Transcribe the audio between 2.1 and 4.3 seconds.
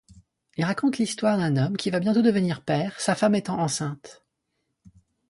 devenir père, sa femme étant enceinte.